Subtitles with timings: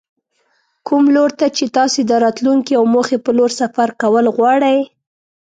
[0.87, 4.79] کوم لور ته چې تاسې د راتلونکې او موخې په لور سفر کول غواړئ.